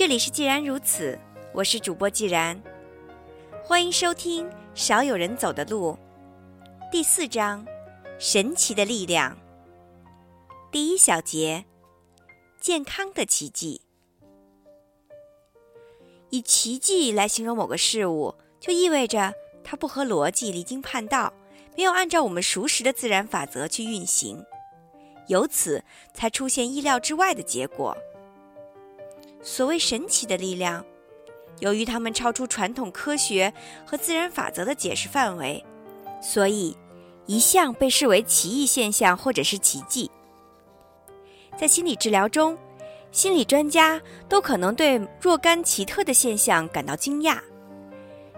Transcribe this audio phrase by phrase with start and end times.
[0.00, 1.18] 这里是既然如此，
[1.52, 2.58] 我是主播既然，
[3.62, 5.94] 欢迎收听《少有人走的路》
[6.90, 7.66] 第四章：
[8.18, 9.36] 神奇的力量。
[10.72, 11.66] 第一小节：
[12.58, 13.82] 健康的奇迹。
[16.30, 21.30] 以奇迹来形容某个事物，就意味着它不合逻辑、离经叛道，
[21.76, 24.42] 没有按照我们熟识的自然法则去运行，
[25.28, 27.94] 由此才出现意料之外的结果。
[29.42, 30.84] 所谓神奇的力量，
[31.60, 33.52] 由于它们超出传统科学
[33.86, 35.64] 和自然法则的解释范围，
[36.22, 36.76] 所以
[37.26, 40.10] 一向被视为奇异现象或者是奇迹。
[41.56, 42.56] 在心理治疗中，
[43.12, 47.38] 心理专家都可能对若干奇特的现象感到惊讶，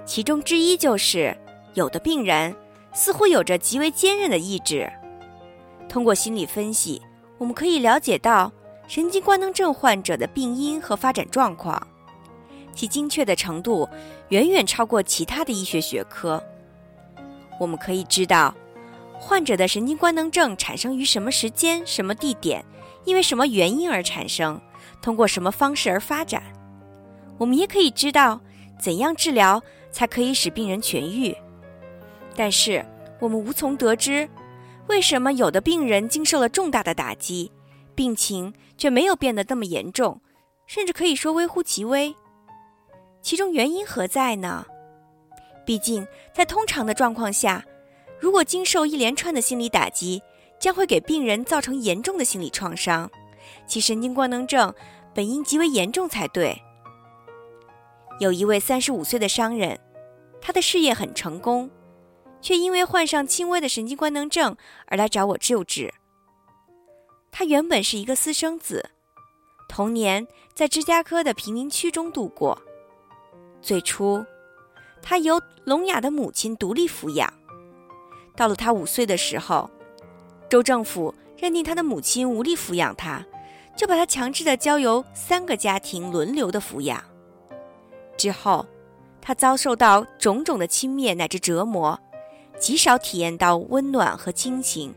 [0.04, 1.36] 其中之一就是
[1.74, 2.54] 有的病人
[2.92, 4.90] 似乎有着极为坚韧的意志。
[5.88, 7.02] 通过心理分析，
[7.38, 8.50] 我们可以了解到
[8.92, 11.86] 神经官能症患者的病因和发展状况，
[12.74, 13.88] 其精确的程度
[14.28, 16.44] 远远超过其他的医学学科。
[17.58, 18.54] 我们可以知道，
[19.18, 22.62] 患者的神经官能症产生于什么时间、什么地点。
[23.06, 24.60] 因为什么原因而产生？
[25.00, 26.42] 通过什么方式而发展？
[27.38, 28.42] 我们也可以知道
[28.78, 31.34] 怎样治疗才可以使病人痊愈。
[32.36, 32.84] 但是
[33.20, 34.28] 我们无从得知，
[34.86, 37.50] 为什么有的病人经受了重大的打击，
[37.94, 40.20] 病情却没有变得那么严重，
[40.66, 42.14] 甚至可以说微乎其微？
[43.20, 44.66] 其中原因何在呢？
[45.64, 47.64] 毕竟在通常的状况下，
[48.18, 50.22] 如果经受一连串的心理打击，
[50.58, 53.10] 将会给病人造成严重的心理创伤，
[53.66, 54.74] 其神经官能症
[55.14, 56.60] 本应极为严重才对。
[58.18, 59.78] 有一位三十五岁的商人，
[60.40, 61.70] 他的事业很成功，
[62.40, 64.56] 却因为患上轻微的神经官能症
[64.86, 65.92] 而来找我救治。
[67.42, 68.88] 他原本是一个私生子，
[69.68, 72.56] 童年在芝加哥的贫民区中度过。
[73.60, 74.24] 最初，
[75.02, 77.34] 他由聋哑的母亲独立抚养，
[78.36, 79.68] 到了他五岁的时候。
[80.48, 83.26] 州政府认定他的母亲无力抚养他，
[83.76, 87.02] 就把他强制的交由三个家庭轮流的抚养。
[88.16, 88.64] 之后，
[89.20, 91.98] 他遭受到种种的轻蔑乃至折磨，
[92.56, 94.94] 极少体验到温暖和亲情。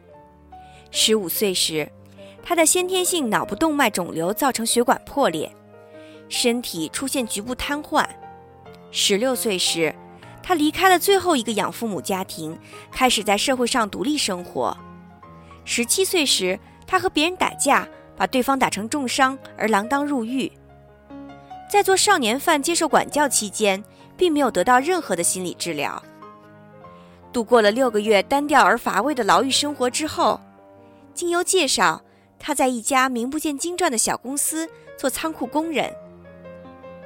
[0.91, 1.91] 十五岁时，
[2.47, 5.51] 他的先天性脑部动脉肿瘤造成血管破裂，
[6.29, 8.05] 身体出现局部瘫痪。
[8.91, 9.93] 十六岁时，
[10.43, 12.55] 他离开了最后一个养父母家庭，
[12.91, 14.77] 开始在社会上独立生活。
[15.65, 20.51] 十七岁时，他和别人打架，把对方打成重伤而锒铛入狱。
[21.67, 23.83] 在做少年犯接受管教期间，
[24.15, 26.01] 并没有得到任何的心理治疗。
[27.33, 30.39] 度过了六个月单调而乏味的牢狱生活之后，
[31.15, 31.99] 经由介绍，
[32.45, 34.69] 他在一家名不见经传的小公司
[34.99, 35.91] 做仓库工人。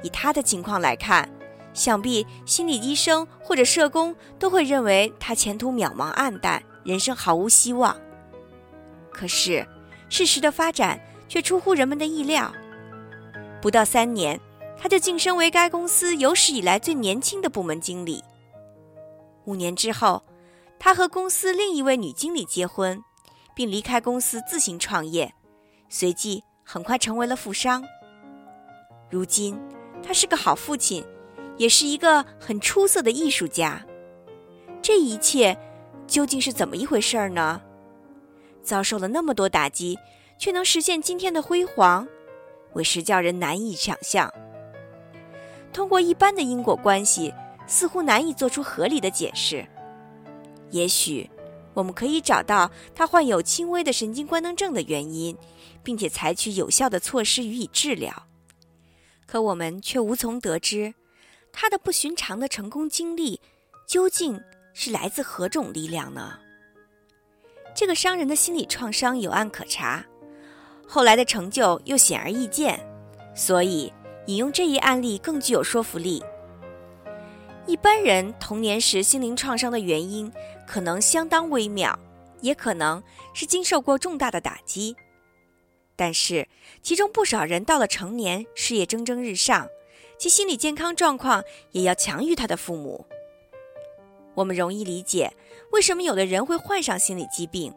[0.02, 1.26] 以他的情况来看，
[1.72, 7.96] 想必心理医生或者社工都会认为他前途渺茫暗淡，人生毫无希望。
[9.10, 9.66] 可是，
[10.10, 12.52] 事实的发展却出乎人们的意料。
[13.62, 14.38] 不到三年，
[14.78, 18.22] 他就晋升为该公司有史以来最年轻的部门经理。
[19.46, 20.22] 五年之后，
[20.78, 23.02] 他和公司另一位女经理结婚，
[23.54, 25.34] 并离开公司自行创业，
[25.88, 27.84] 随即很快成为了富商。
[29.08, 29.58] 如今，
[30.02, 31.04] 他是个好父亲，
[31.56, 33.84] 也是一个很出色的艺术家。
[34.82, 35.56] 这一切
[36.06, 37.60] 究竟是怎么一回事儿呢？
[38.62, 39.98] 遭受了那么多打击，
[40.38, 42.06] 却能实现今天的辉煌，
[42.74, 44.32] 委实叫人难以想象。
[45.72, 47.32] 通过一般的因果关系，
[47.66, 49.64] 似乎难以做出合理的解释。
[50.70, 51.29] 也许
[51.74, 55.36] 我们可以找到他患有轻微的神经官能症的原因，
[55.82, 58.26] 并且采取有效的措施予以治疗。
[59.26, 60.92] 可我们却无从得知，
[61.52, 63.40] 他的不寻常的成功经历
[63.86, 64.40] 究竟
[64.74, 66.38] 是来自何种力量呢？
[67.72, 70.04] 这个商人的心理创伤有案可查，
[70.88, 72.84] 后来的成就又显而易见，
[73.32, 73.92] 所以
[74.26, 76.20] 引用这一案例更具有说服力。
[77.70, 80.28] 一般人童年时心灵创伤的原因
[80.66, 81.96] 可能相当微妙，
[82.40, 83.00] 也可能
[83.32, 84.96] 是经受过重大的打击，
[85.94, 86.48] 但是
[86.82, 89.68] 其中不少人到了成年，事业蒸蒸日上，
[90.18, 93.06] 其心理健康状况也要强于他的父母。
[94.34, 95.32] 我们容易理解
[95.70, 97.72] 为什么有的人会患上心理疾病，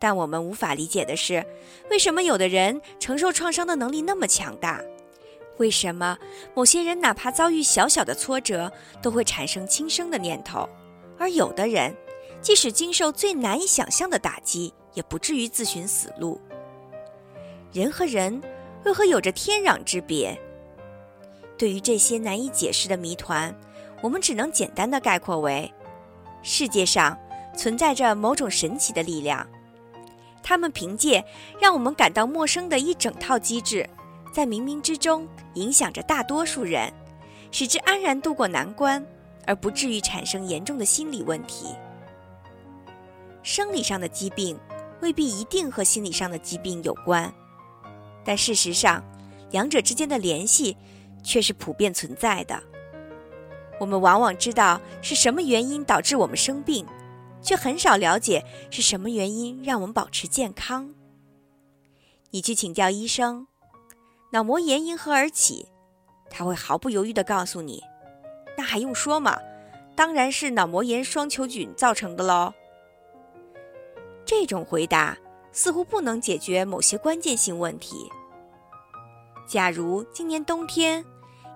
[0.00, 1.46] 但我们无法理解的是，
[1.88, 4.82] 为什么有的人承受创伤的能力那么强大？
[5.58, 6.18] 为什么
[6.54, 10.68] 某些人哪怕遭遇小小的挫折都会产生轻生的念头，
[11.18, 11.94] 而有的人
[12.40, 16.40] 即使经受最难以想象的打击，也不至于自寻死路？
[17.72, 18.40] 人和人
[18.84, 20.36] 为何有着天壤之别？
[21.56, 23.54] 对于这些难以解释的谜团，
[24.02, 25.72] 我们只能简单的概括为：
[26.42, 27.16] 世界上
[27.56, 29.46] 存在着某种神奇的力量，
[30.42, 31.24] 他们凭借
[31.60, 33.88] 让我们感到陌生的一整套机制，
[34.34, 36.92] 在冥冥之中影响着大多数人，
[37.52, 39.06] 使之安然度过难关，
[39.46, 41.68] 而不至于产生严重的心理问题。
[43.44, 44.58] 生理上的疾病
[45.00, 47.32] 未必一定和心理上的疾病有关，
[48.24, 49.00] 但事实上，
[49.52, 50.76] 两者之间的联系。
[51.26, 52.62] 却是普遍存在的。
[53.80, 56.86] 我们往往知道是什么原因导致我们生病，
[57.40, 60.94] 却很少了解是什么原因让我们保持健康。
[62.30, 63.46] 你去请教医生，
[64.34, 65.68] 脑膜炎因何而起，
[66.28, 67.80] 他会毫不犹豫地告诉你
[68.58, 69.38] ：“那还用说吗？
[69.94, 72.52] 当然是脑膜炎双球菌造成的喽。”
[74.26, 75.16] 这种回答
[75.52, 78.10] 似乎不能解决某些关键性问题。
[79.46, 81.04] 假如今年冬天，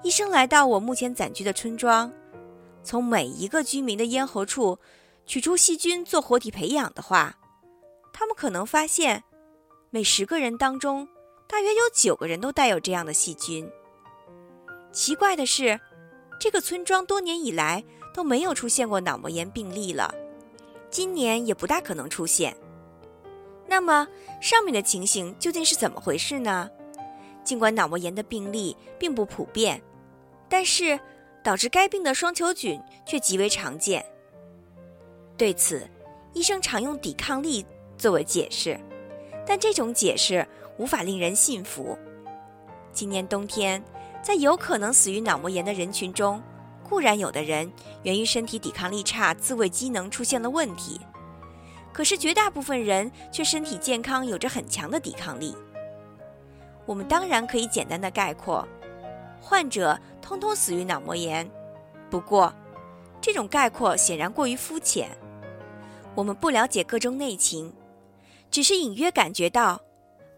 [0.04, 2.12] 医生来到我目前暂居的村庄，
[2.84, 4.78] 从每一个居民的咽喉处
[5.26, 7.38] 取出细菌做活体培养的话，
[8.12, 9.24] 他们可能发现，
[9.90, 11.08] 每十个人当中，
[11.48, 13.68] 大约有九个人都带有这样的细菌。
[14.92, 15.80] 奇怪的是，
[16.38, 17.82] 这个村庄多年以来
[18.14, 20.14] 都没有出现过脑膜炎病例了，
[20.90, 22.54] 今年也不大可能出现。
[23.66, 24.06] 那么，
[24.40, 26.70] 上面的情形究竟是怎么回事呢？
[27.42, 29.82] 尽管脑膜炎的病例并不普遍。
[30.50, 30.98] 但是，
[31.42, 34.04] 导致该病的双球菌却极为常见。
[35.36, 35.88] 对此，
[36.32, 37.64] 医生常用抵抗力
[37.96, 38.78] 作为解释，
[39.46, 40.46] 但这种解释
[40.78, 41.98] 无法令人信服。
[42.92, 43.82] 今年冬天，
[44.22, 46.42] 在有可能死于脑膜炎的人群中，
[46.88, 47.70] 固然有的人
[48.02, 51.00] 源于身体抵抗力差、自卫机能出现了问题，
[51.92, 55.54] 可是绝大部分人却身体健康，有着很强的抵抗力。
[56.86, 58.66] 我们当然可以简单的概括。
[59.40, 61.48] 患者通通死于脑膜炎，
[62.10, 62.52] 不过，
[63.20, 65.08] 这种概括显然过于肤浅。
[66.14, 67.72] 我们不了解各种内情，
[68.50, 69.80] 只是隐约感觉到，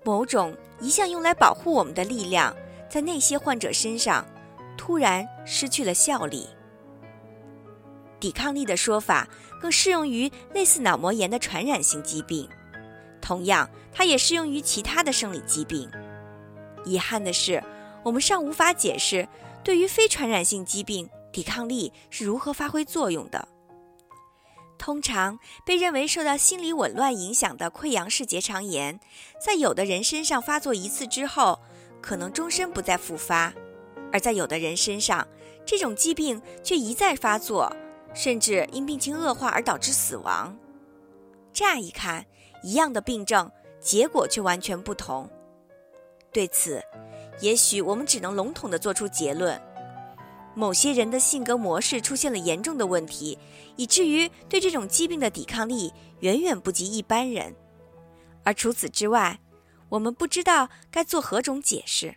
[0.04, 2.54] 某种一向用来保护我们的力量，
[2.88, 4.26] 在那些患者身上
[4.76, 6.48] 突然失去了效力。
[8.18, 9.28] 抵抗力的说法
[9.60, 12.48] 更适用于类似脑膜炎的传染性疾病，
[13.20, 15.90] 同样，它也适用于其他的生理疾病。
[16.84, 17.62] 遗憾的是。
[18.02, 19.28] 我们尚无法解释，
[19.62, 23.46] 对于非传染性疾病，抵抗力是如何发挥作用的。
[24.80, 28.98] 通常被认为受到心理紊乱影响的溃疡式结肠炎，
[29.38, 31.60] 在有的人身上发作一次之后，
[32.00, 33.52] 可能终身不再复发；
[34.10, 35.28] 而在有的人身上，
[35.66, 37.70] 这种疾病却一再发作，
[38.14, 40.56] 甚至因病情恶化而导致死亡。
[41.52, 42.24] 乍一看，
[42.62, 43.52] 一样的病症，
[43.82, 45.28] 结果却完全不同。
[46.32, 46.82] 对此，
[47.42, 49.60] 也许我们只能笼统地做出结论：
[50.60, 53.38] 某些人的性格模式出现了严重的问题，
[53.76, 57.56] 以至于对这种疾病的抵抗力远远不及一般人。
[58.44, 59.40] 而除此之外，
[59.88, 62.16] 我们不知道该做何种解释。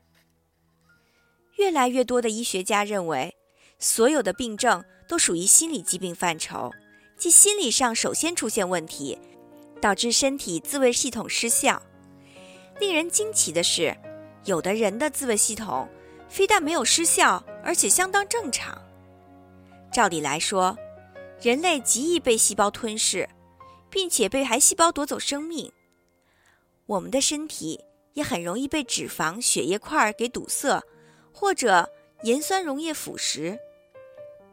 [1.55, 3.33] 越来越多的医学家认为，
[3.79, 6.69] 所有的病症都属于心理疾病范畴，
[7.17, 9.17] 即心理上首先出现问题，
[9.79, 11.81] 导致身体自卫系统失效。
[12.81, 13.95] 令人惊奇的是。
[14.43, 15.87] 有的人的自卫系统
[16.27, 18.79] 非但没有失效，而且相当正常。
[19.91, 20.77] 照理来说，
[21.41, 23.29] 人类极易被细胞吞噬，
[23.89, 25.71] 并且被癌细胞夺走生命。
[26.85, 30.83] 我们的身体也很容易被脂肪、血液块给堵塞，
[31.31, 31.89] 或者
[32.23, 33.57] 盐酸溶液腐蚀。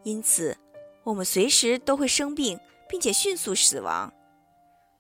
[0.05, 0.57] 因此，
[1.03, 4.13] 我们随时都会生病，并且迅速死亡。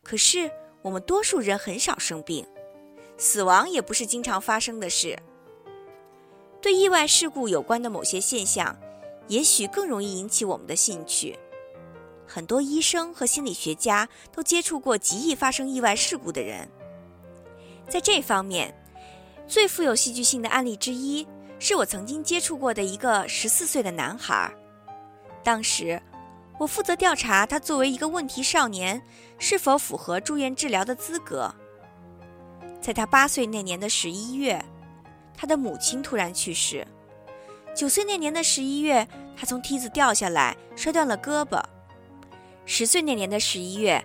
[0.02, 0.50] 可是，
[0.82, 2.46] 我们多数人很少生病。
[3.16, 5.18] 死亡也不是经常发生的事。
[6.60, 8.76] 对意外事故有关的某些现象，
[9.28, 11.38] 也许更容易引起我们的兴趣。
[12.26, 16.68] 很多医生和心理学家都接触过极易发生意外事故的人。
[17.88, 18.72] 在这方面，
[19.48, 21.26] 最富有戏剧性的案例之一，
[21.58, 24.52] 是我曾经接触过的一个十四岁的男孩。
[25.42, 26.00] 当时，
[26.58, 29.02] 我负责调查他作为一个问题少年，
[29.38, 31.52] 是否符合住院治疗的资格。
[32.80, 34.62] 在他八岁那年的十一月，
[35.40, 36.86] 他的母亲突然去世。
[37.74, 41.62] 九岁那年的十一月，他从梯子掉下来，摔断了胳膊。
[42.66, 44.04] 十岁那年的十一月，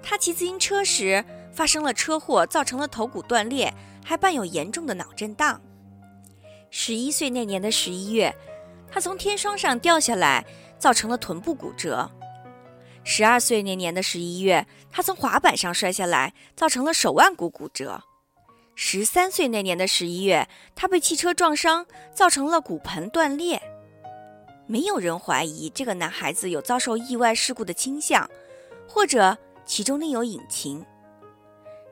[0.00, 3.74] 他骑自行车时发生了车祸，造成了头骨断裂，
[4.04, 5.60] 还伴有严重的脑震荡。
[6.70, 8.32] 十一岁那年的十一月，
[8.88, 10.46] 他从天窗上掉下来，
[10.78, 12.08] 造成了臀部骨折。
[13.02, 18.04] 十二岁那年的十一月，他从滑板上摔下来，造成了手腕骨骨折。
[18.82, 23.60] 十三岁那年的十一月，他被汽车撞伤，造成了骨盆断裂。
[24.66, 28.28] 没有人怀疑这个男孩子有遭受意外事故的倾向，
[28.88, 30.82] 或者其中另有隐情。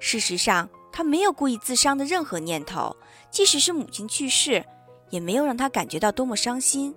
[0.00, 2.96] 事实上，他没有故意自伤的任何念头，
[3.30, 4.64] 即使是母亲去世，
[5.10, 6.96] 也没有让他感觉到多么伤心。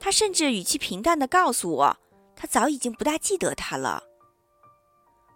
[0.00, 1.96] 他甚至语气平淡地告诉我，
[2.34, 4.02] 他早已经不大记得他了。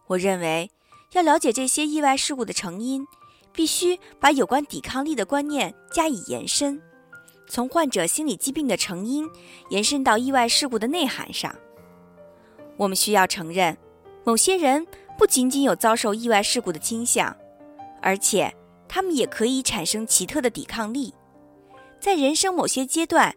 [0.08, 0.72] 我认为，
[1.12, 3.06] 要了解这些意外事故的成因。
[3.52, 6.80] 必须把有关抵抗力的观念加以延伸，
[7.48, 9.28] 从患者心理疾病的成因
[9.70, 11.54] 延伸到意外事故的内涵上。
[12.76, 13.76] 我们需要承认，
[14.24, 14.86] 某些人
[15.18, 17.36] 不仅仅有遭受意外事故的倾向，
[18.00, 18.54] 而且
[18.88, 21.12] 他们也可以产生奇特的抵抗力。
[21.98, 23.34] 在人生某些阶段，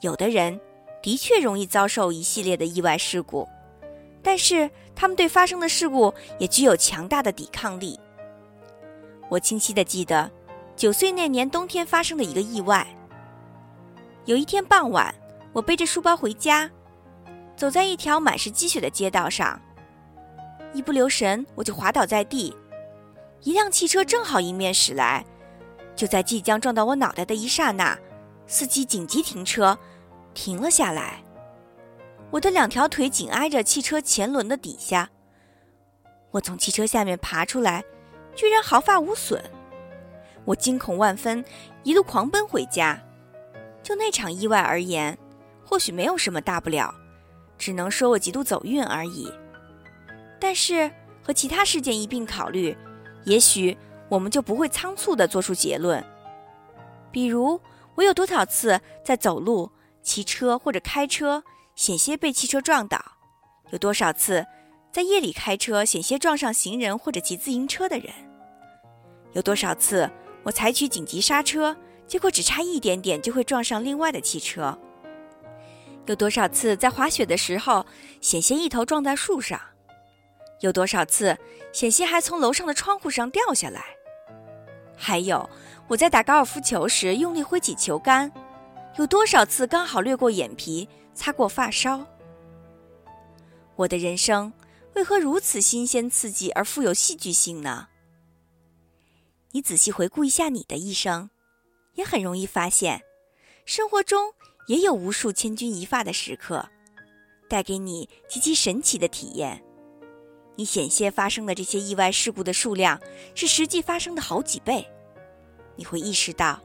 [0.00, 0.58] 有的人
[1.02, 3.46] 的确容易遭受一系列的意外事故，
[4.22, 8.00] 但是他们对发生的事故也具有强大的抵抗力。
[9.28, 10.30] 我清晰地记得，
[10.76, 12.86] 九岁那年冬天发生的一个意外。
[14.24, 15.14] 有一天傍晚，
[15.52, 16.70] 我背着书包回家，
[17.56, 19.60] 走在一条满是积雪的街道上，
[20.72, 22.54] 一不留神我就滑倒在地。
[23.42, 25.24] 一辆汽车正好迎面驶来，
[25.94, 27.96] 就在即将撞到我脑袋的一刹那，
[28.46, 29.78] 司机紧急停车，
[30.34, 31.22] 停了下来。
[32.30, 35.08] 我的两条腿紧挨着汽车前轮的底下，
[36.32, 37.84] 我从汽车下面爬出来。
[38.36, 39.42] 居然毫发无损，
[40.44, 41.42] 我惊恐万分，
[41.82, 43.02] 一路狂奔回家。
[43.82, 45.16] 就那场意外而言，
[45.64, 46.94] 或许没有什么大不了，
[47.56, 49.32] 只能说我极度走运而已。
[50.38, 50.90] 但是
[51.24, 52.76] 和其他事件一并考虑，
[53.24, 53.76] 也许
[54.10, 56.04] 我们就不会仓促地做出结论。
[57.10, 57.58] 比如，
[57.94, 61.42] 我有多少次在走路、骑车或者开车
[61.74, 63.02] 险些被汽车撞倒？
[63.70, 64.44] 有多少次
[64.96, 68.10] 在夜里开车险些撞上行人或者骑自行车的人？
[69.34, 70.10] 有多少次
[70.42, 71.76] 我采取紧急刹车，
[72.06, 74.78] 结果只差一点点就会撞上另外的汽车？
[76.06, 77.84] 有多少次在滑雪的时候
[78.22, 79.60] 险些一头撞在树上？
[80.60, 81.36] 有多少次
[81.74, 83.84] 险些还从楼上的窗户上掉下来？
[84.96, 85.50] 还有
[85.88, 88.32] 我在打高尔夫球时用力挥起球杆，
[88.96, 92.06] 有多少次刚好掠过眼皮，擦过发梢？
[93.74, 94.50] 我的人生
[94.96, 97.88] 为何如此新鲜刺激而富有戏剧性呢？
[99.50, 101.28] 你仔细回顾一下你的一生，
[101.96, 103.02] 也很容易发现，
[103.66, 104.32] 生活中
[104.68, 106.66] 也有无数千钧一发的时刻，
[107.46, 109.62] 带给你极其神奇的体验。
[110.54, 112.98] 你险些发生的这些意外事故的数量
[113.34, 114.90] 是实际发生的好几倍。
[115.76, 116.58] 你会意识到，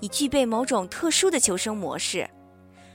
[0.00, 2.26] 你具备某种特殊的求生模式，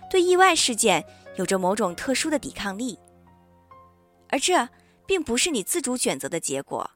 [0.10, 2.98] 对意外事件有着某种特殊的抵抗力，
[4.32, 4.70] 而这
[5.06, 6.90] 并不是你自主选择的结果。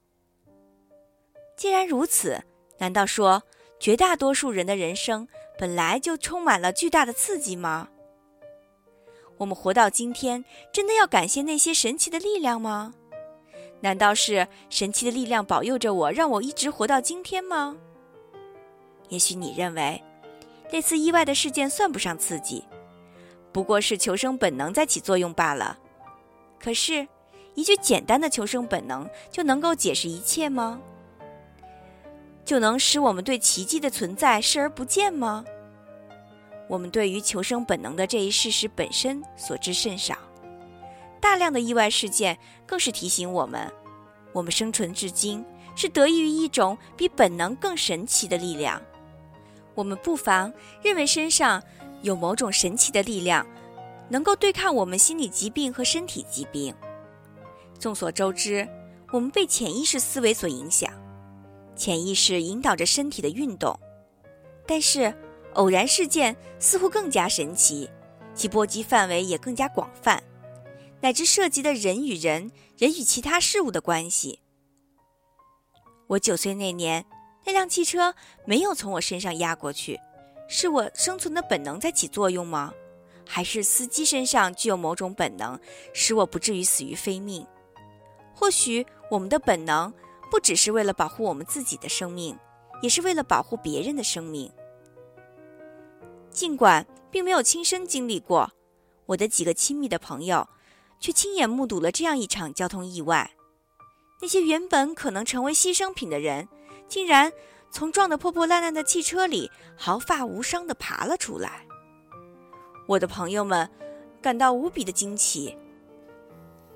[1.55, 2.43] 既然如此，
[2.79, 3.43] 难道说
[3.79, 5.27] 绝大多数人的人生
[5.57, 7.89] 本来就充满了巨大的刺激吗？
[9.37, 12.93] 我们活到今天，真的要感谢那些神奇的力量吗？
[13.81, 17.75] 难道是神奇的力量保佑着我，让我一直活到今天吗？
[19.09, 20.01] 也许你认为，
[20.71, 22.63] 那次意外的事件算不上刺激，
[23.51, 25.77] 不过是求生本能在起作用罢了。
[26.59, 27.07] 可是，
[27.55, 30.79] 一句简单的求生本能就能够解释一切吗？
[32.43, 35.43] 就能使我们对奇迹的存在视而不见吗？
[36.67, 40.17] 我们对于求生本能的这一事实本身所知甚少，
[41.19, 43.71] 大量的意外事件更是提醒我们，
[44.33, 45.45] 我们生存至今
[45.75, 48.81] 是得益于一种比本能更神奇的力量。
[49.73, 51.61] 我们不妨认为身上
[52.01, 53.45] 有某种神奇的力量，
[54.09, 56.75] 能够对抗我们心理疾病和身体疾病。
[57.79, 58.67] 众所周知，
[59.11, 60.91] 我们被潜意识思维所影响。
[61.75, 63.77] 潜意识引导着身体的运动，
[64.65, 65.13] 但是
[65.53, 67.89] 偶然事件似乎更加神奇，
[68.33, 70.23] 其波及范围也更加广泛，
[71.01, 74.39] 乃至涉及的人与人、人与其他事物的关系。
[76.07, 77.05] 我九岁那年，
[77.45, 78.15] 那辆汽车
[78.45, 79.99] 没有从我身上压过去，
[80.47, 82.73] 是我生存的本能在起作用吗？
[83.27, 85.59] 还是司机身上具有某种本能，
[85.93, 87.45] 使我不至于死于非命？
[88.35, 89.91] 或许我们的本能。
[90.31, 92.37] 不只是为了保护我们自己的生命，
[92.81, 94.51] 也是为了保护别人的生命。
[96.31, 98.51] 尽管并没有亲身经历过，
[99.05, 100.49] 我的几个亲密的朋友
[100.99, 103.31] 却亲眼目睹了这样一场交通意外。
[104.19, 106.49] 那些原本可能成为牺牲品的人，
[106.89, 107.31] 竟然
[107.71, 111.65] 从撞得破破烂烂的汽车里毫发无伤地爬了出来。
[112.87, 113.69] 我的朋友们
[114.21, 115.55] 感到无比的惊奇，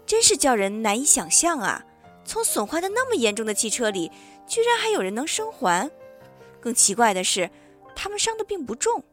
[0.10, 1.86] 真是叫人难以想象啊！
[2.26, 4.12] 从损坏的那么严重的汽车里，
[4.48, 5.88] 居然还有人能生还。
[6.60, 7.48] 更奇怪的是，
[7.96, 9.04] 他们伤的并不重。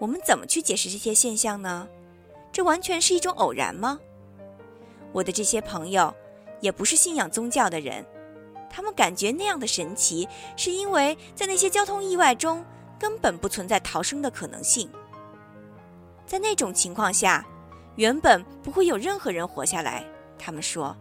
[0.00, 1.86] 我们怎么去解释这些现象呢？
[2.50, 4.00] 这完全是一种偶然吗？
[5.12, 6.12] 我的这些朋友
[6.60, 8.04] 也不是信仰宗教的人，
[8.68, 12.64] 他们感觉那样的神奇，是因为在那些交通意外中
[12.98, 14.90] 根本不存在逃生的可能性。
[16.26, 17.46] 在那种情况下，
[17.96, 20.04] 原本不会有任何人活下来。
[20.38, 20.96] 他们说：“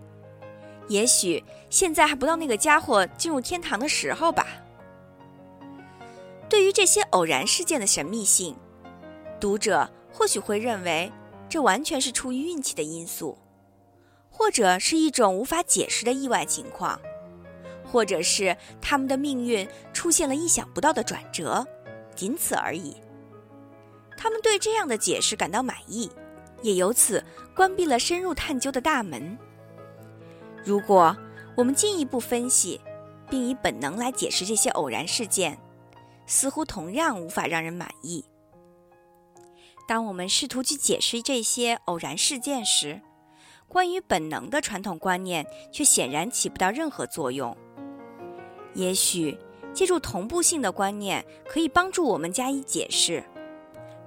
[0.90, 4.48] 也许现在还不到那个家伙进入天堂的时候吧。”
[6.50, 8.56] 对于这些偶然事件的神秘性，
[9.40, 11.12] 读者或许会认为
[11.50, 13.38] 这完全是出于运气的因素，
[14.30, 17.00] 或者是一种无法解释的意外情况，
[17.84, 21.66] 或者是他们的命运出现了意想不到的转折，
[22.16, 22.96] 仅此而已。
[24.16, 26.10] 他们对这样的解释感到满意，
[26.62, 27.24] 也由此
[27.56, 29.38] 关闭了深入探究的大门。
[30.64, 31.16] 如果
[31.56, 32.82] 我们进一步分析，
[33.30, 35.58] 并以本能来解释这些偶然事件，
[36.26, 38.26] 似乎同样无法让人满意。
[39.88, 43.00] 当我们试图去解释这些偶然事件时，
[43.68, 47.56] 关于本能的传统观念却显然起不到任何作用。
[48.74, 49.38] 也许
[49.74, 53.24] 借助同步性的观念可以帮助我们加以解释。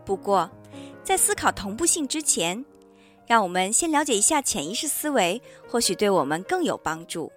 [0.05, 0.51] 不过，
[1.09, 2.63] 在思考同步性之前，
[3.27, 7.33] 让我们先了解一下潜意识思维，或许对我们更有帮助。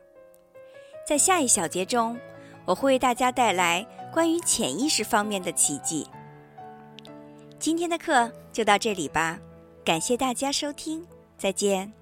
[1.07, 2.19] 在下一小节中，
[2.65, 6.05] 我会为大家带来关于潜意识方面的奇迹。
[7.59, 9.39] 今天的课就到这里吧，
[9.85, 12.00] 感谢大家收听，再见。